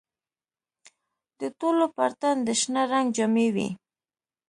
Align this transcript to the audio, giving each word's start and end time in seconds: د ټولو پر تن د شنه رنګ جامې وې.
د 1.39 1.41
ټولو 1.59 1.85
پر 1.95 2.11
تن 2.19 2.35
د 2.47 2.49
شنه 2.61 2.83
رنګ 2.91 3.07
جامې 3.17 3.47
وې. 3.55 3.69